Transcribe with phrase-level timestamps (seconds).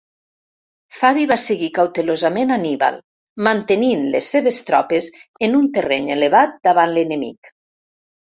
[1.01, 2.97] Fabi va seguir cautelosament Anníbal,
[3.49, 5.11] mantenint les seves tropes
[5.49, 7.53] en un terreny elevat davant l'enemic.